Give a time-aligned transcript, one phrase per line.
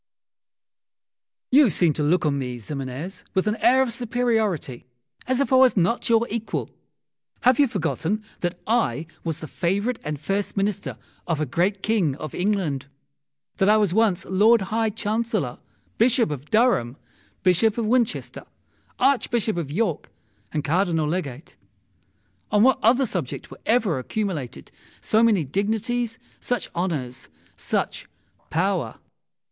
[1.51, 4.87] You seem to look on me, Ximenes, with an air of superiority,
[5.27, 6.71] as if I was not your equal.
[7.41, 12.15] Have you forgotten that I was the favourite and first Minister of a great King
[12.15, 12.87] of England?
[13.57, 15.59] that I was at once Lord High Chancellor,
[15.99, 16.97] Bishop of Durham,
[17.43, 18.47] Bishop of Winchester,
[18.97, 20.09] Archbishop of York,
[20.51, 21.55] and Cardinal Legate?
[22.49, 28.07] On what other subject were ever accumulated so many dignities, such honours, such
[28.49, 28.95] power?